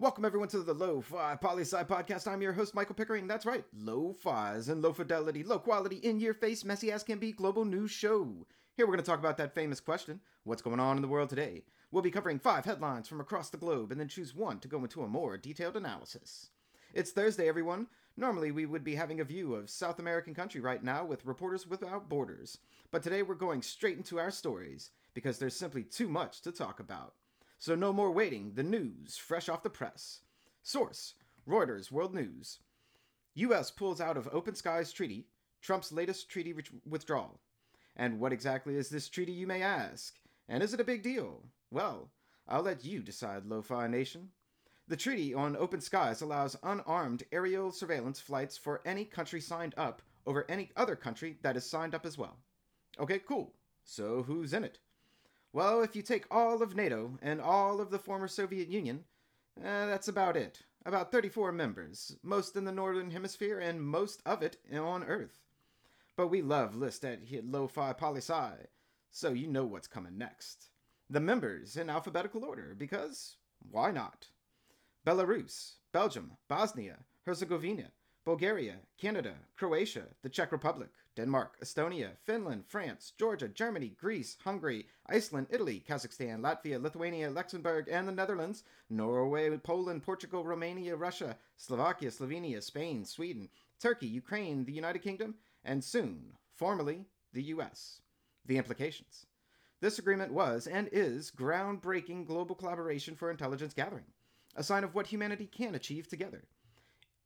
[0.00, 2.26] Welcome everyone to the Lo-Fi Poli Sci Podcast.
[2.26, 3.26] I'm your host, Michael Pickering.
[3.26, 7.90] That's right, Lo-Fi's and low fidelity, low quality, in-your-face, messy as can be global news
[7.90, 8.46] show.
[8.78, 11.28] Here we're going to talk about that famous question, what's going on in the world
[11.28, 11.64] today?
[11.90, 14.78] We'll be covering five headlines from across the globe and then choose one to go
[14.78, 16.48] into a more detailed analysis.
[16.94, 17.86] It's Thursday, everyone.
[18.16, 21.66] Normally, we would be having a view of South American country right now with Reporters
[21.66, 22.56] Without Borders.
[22.90, 26.80] But today we're going straight into our stories because there's simply too much to talk
[26.80, 27.12] about.
[27.60, 28.52] So no more waiting.
[28.54, 30.20] The news, fresh off the press.
[30.62, 31.12] Source
[31.46, 32.60] Reuters World News.
[33.34, 33.70] U.S.
[33.70, 35.26] pulls out of Open Skies Treaty,
[35.60, 36.54] Trump's latest treaty
[36.88, 37.38] withdrawal.
[37.96, 40.14] And what exactly is this treaty, you may ask?
[40.48, 41.44] And is it a big deal?
[41.70, 42.10] Well,
[42.48, 44.30] I'll let you decide, Lo-Fi Nation.
[44.88, 50.00] The treaty on open skies allows unarmed aerial surveillance flights for any country signed up
[50.26, 52.38] over any other country that is signed up as well.
[52.98, 53.52] Okay, cool.
[53.84, 54.78] So who's in it?
[55.52, 59.04] Well, if you take all of NATO and all of the former Soviet Union,
[59.58, 60.62] uh, that's about it.
[60.86, 65.40] About 34 members, most in the Northern Hemisphere and most of it on Earth.
[66.16, 68.52] But we love list at Lo-Fi Poli Sci,
[69.10, 70.70] so you know what's coming next.
[71.10, 73.36] The members in alphabetical order, because
[73.70, 74.28] why not?
[75.04, 77.90] Belarus, Belgium, Bosnia, Herzegovina,
[78.30, 85.48] Bulgaria, Canada, Croatia, the Czech Republic, Denmark, Estonia, Finland, France, Georgia, Germany, Greece, Hungary, Iceland,
[85.50, 92.62] Italy, Kazakhstan, Latvia, Lithuania, Luxembourg, and the Netherlands, Norway, Poland, Portugal, Romania, Russia, Slovakia, Slovenia,
[92.62, 93.48] Spain, Sweden,
[93.80, 95.34] Turkey, Ukraine, the United Kingdom,
[95.64, 98.00] and soon, formally, the US.
[98.46, 99.26] The implications.
[99.80, 104.06] This agreement was and is groundbreaking global collaboration for intelligence gathering,
[104.54, 106.44] a sign of what humanity can achieve together.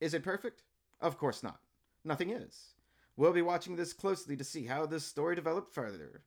[0.00, 0.62] Is it perfect?
[1.02, 1.58] Of course not.
[2.04, 2.74] Nothing is.
[3.16, 6.22] We'll be watching this closely to see how this story developed further.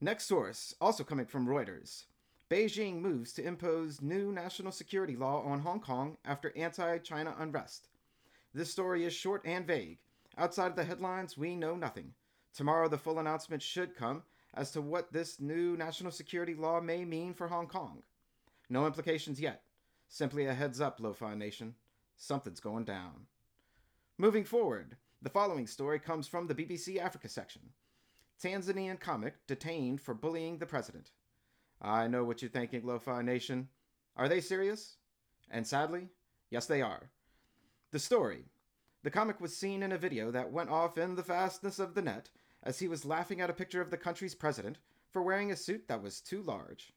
[0.00, 2.04] Next source, also coming from Reuters.
[2.50, 7.88] Beijing moves to impose new national security law on Hong Kong after anti China unrest.
[8.52, 9.98] This story is short and vague.
[10.36, 12.12] Outside of the headlines, we know nothing.
[12.54, 14.22] Tomorrow, the full announcement should come
[14.52, 18.02] as to what this new national security law may mean for Hong Kong.
[18.68, 19.62] No implications yet.
[20.08, 21.74] Simply a heads up, Lo-Fi Nation.
[22.16, 23.26] Something's going down.
[24.18, 27.60] Moving forward, the following story comes from the BBC Africa section.
[28.42, 31.10] Tanzanian comic detained for bullying the president.
[31.82, 33.68] I know what you're thinking, Lo-Fi Nation.
[34.16, 34.96] Are they serious?
[35.50, 36.08] And sadly,
[36.48, 37.10] yes, they are.
[37.90, 38.46] The story.
[39.02, 42.00] The comic was seen in a video that went off in the fastness of the
[42.00, 42.30] net
[42.62, 44.78] as he was laughing at a picture of the country's president
[45.10, 46.94] for wearing a suit that was too large.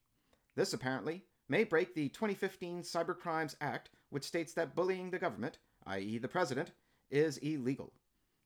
[0.56, 6.18] This apparently may break the 2015 Cybercrimes Act, which states that bullying the government, i.e.,
[6.18, 6.72] the president,
[7.10, 7.94] is illegal.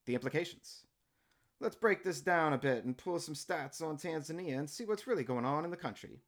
[0.05, 0.85] The implications.
[1.59, 5.07] Let's break this down a bit and pull some stats on Tanzania and see what's
[5.07, 6.19] really going on in the country.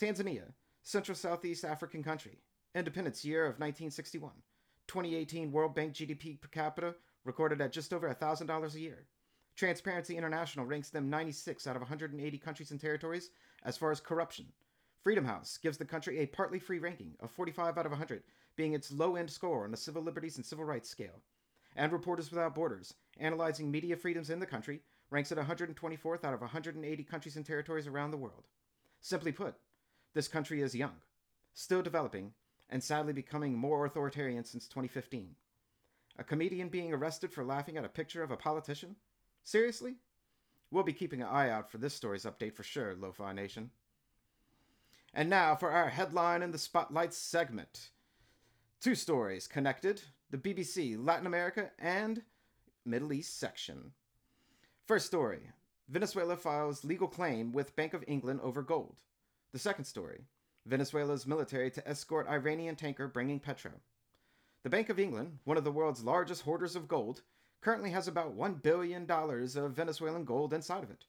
[0.00, 2.38] Tanzania, Central Southeast African country,
[2.74, 4.32] independence year of 1961.
[4.88, 6.94] 2018 World Bank GDP per capita
[7.24, 9.06] recorded at just over $1,000 a year.
[9.56, 13.30] Transparency International ranks them 96 out of 180 countries and territories
[13.64, 14.46] as far as corruption.
[15.02, 18.22] Freedom House gives the country a partly free ranking of 45 out of 100,
[18.56, 21.22] being its low end score on the civil liberties and civil rights scale
[21.76, 26.40] and Reporters Without Borders, analyzing media freedoms in the country, ranks it 124th out of
[26.40, 28.44] 180 countries and territories around the world.
[29.00, 29.54] Simply put,
[30.14, 30.94] this country is young,
[31.54, 32.32] still developing,
[32.70, 35.36] and sadly becoming more authoritarian since 2015.
[36.18, 38.96] A comedian being arrested for laughing at a picture of a politician?
[39.44, 39.96] Seriously?
[40.70, 43.70] We'll be keeping an eye out for this story's update for sure, Lo-Fi Nation.
[45.14, 47.90] And now for our headline in the spotlight segment.
[48.80, 52.22] Two stories connected, the BBC Latin America and
[52.84, 53.92] Middle East section.
[54.84, 55.50] First story
[55.88, 59.02] Venezuela files legal claim with Bank of England over gold.
[59.52, 60.24] The second story
[60.64, 63.70] Venezuela's military to escort Iranian tanker bringing petro.
[64.64, 67.22] The Bank of England, one of the world's largest hoarders of gold,
[67.60, 71.04] currently has about $1 billion of Venezuelan gold inside of it.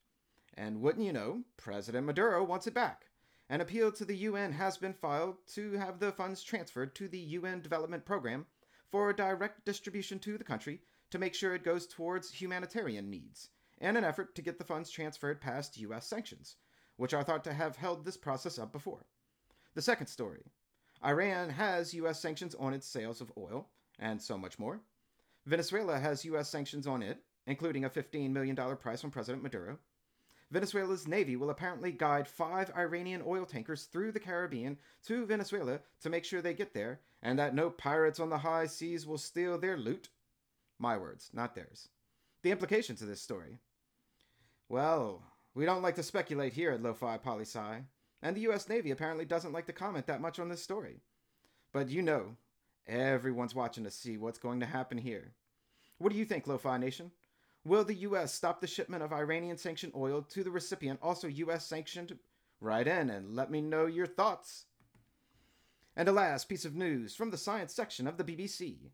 [0.54, 3.08] And wouldn't you know, President Maduro wants it back.
[3.50, 7.18] An appeal to the UN has been filed to have the funds transferred to the
[7.18, 8.46] UN Development Program
[8.92, 13.50] for a direct distribution to the country to make sure it goes towards humanitarian needs,
[13.80, 16.08] and an effort to get the funds transferred past U.S.
[16.08, 16.56] sanctions,
[16.98, 19.06] which are thought to have held this process up before.
[19.76, 20.44] The second story
[21.06, 22.20] Iran has U.S.
[22.20, 23.70] sanctions on its sales of oil,
[24.00, 24.82] and so much more.
[25.46, 26.50] Venezuela has U.S.
[26.50, 29.78] sanctions on it, including a $15 million price from President Maduro.
[30.50, 36.10] Venezuela's navy will apparently guide five Iranian oil tankers through the Caribbean to Venezuela to
[36.10, 39.58] make sure they get there, and that no pirates on the high seas will steal
[39.58, 40.10] their loot.
[40.80, 41.90] My words, not theirs.
[42.44, 43.60] The implications of this story.
[44.70, 45.24] Well,
[45.54, 47.84] we don't like to speculate here at Lo-Fi Poli Sci,
[48.22, 51.02] and the US Navy apparently doesn't like to comment that much on this story.
[51.74, 52.38] But you know,
[52.88, 55.34] everyone's watching to see what's going to happen here.
[55.98, 57.12] What do you think, Lo-Fi Nation?
[57.68, 58.34] Will the U.S.
[58.34, 61.66] stop the shipment of Iranian sanctioned oil to the recipient, also U.S.
[61.66, 62.18] sanctioned?
[62.62, 64.68] Write in and let me know your thoughts.
[65.94, 68.92] And a last piece of news from the science section of the BBC.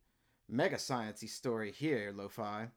[0.50, 2.70] Mega sciencey story here, Lo-Fi.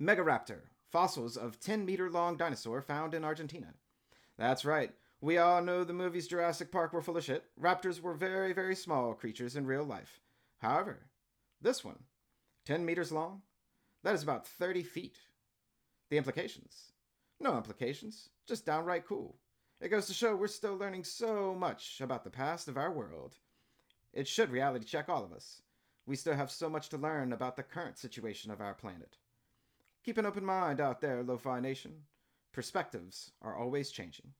[0.00, 0.60] Megaraptor,
[0.92, 3.74] fossils of 10 meter long dinosaur found in Argentina.
[4.38, 4.92] That's right.
[5.20, 7.46] We all know the movies Jurassic Park were full of shit.
[7.60, 10.20] Raptors were very, very small creatures in real life.
[10.58, 11.00] However,
[11.60, 11.98] this one,
[12.64, 13.42] 10 meters long,
[14.02, 15.18] that is about 30 feet.
[16.08, 16.92] The implications?
[17.38, 19.36] No implications, just downright cool.
[19.80, 23.36] It goes to show we're still learning so much about the past of our world.
[24.12, 25.62] It should reality check all of us.
[26.06, 29.16] We still have so much to learn about the current situation of our planet.
[30.04, 31.92] Keep an open mind out there, Lo-Fi Nation.
[32.52, 34.32] Perspectives are always changing.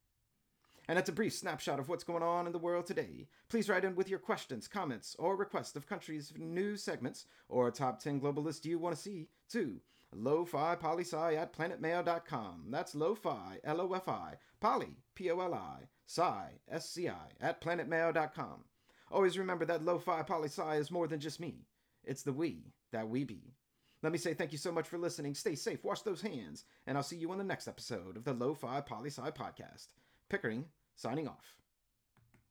[0.91, 3.29] And that's a brief snapshot of what's going on in the world today.
[3.49, 7.71] Please write in with your questions, comments, or requests of countries' news segments or a
[7.71, 9.81] top 10 global list you want to see to
[10.13, 12.65] lo-fi poli-sci at planetmail.com.
[12.71, 18.65] That's lo-fi, L-O-F-I, poly, P-O-L-I, sci, S-C-I, at planetmail.com.
[19.13, 21.69] Always remember that lo-fi poli-sci is more than just me.
[22.03, 23.55] It's the we that we be.
[24.03, 25.37] Let me say thank you so much for listening.
[25.37, 28.35] Stay safe, wash those hands, and I'll see you on the next episode of the
[28.35, 29.87] Lo-Fi Poli-Sci Podcast.
[30.29, 30.65] Pickering,
[31.01, 31.60] signing off.